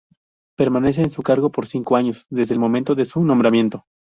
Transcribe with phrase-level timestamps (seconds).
[0.57, 3.85] Permanece en su cargo por cinco años desde el momento de su nombramiento.